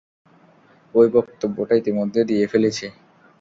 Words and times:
ওই 0.95 1.07
বক্তব্যটা 1.15 1.73
ইতিমধ্যে 1.75 2.21
দিয়ে 2.29 2.45
ফেলেছি। 2.47 2.85